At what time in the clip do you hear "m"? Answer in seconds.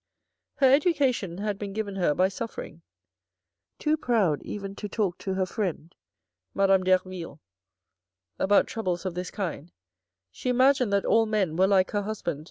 12.39-12.39